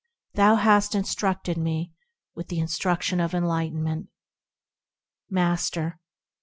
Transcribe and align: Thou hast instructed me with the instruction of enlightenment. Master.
Thou 0.33 0.55
hast 0.55 0.95
instructed 0.95 1.59
me 1.59 1.93
with 2.33 2.47
the 2.47 2.57
instruction 2.57 3.19
of 3.19 3.35
enlightenment. 3.35 4.07
Master. 5.29 5.99